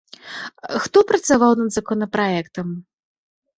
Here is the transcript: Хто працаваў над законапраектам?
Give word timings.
Хто 0.85 1.03
працаваў 1.11 1.53
над 1.61 1.69
законапраектам? 1.77 2.67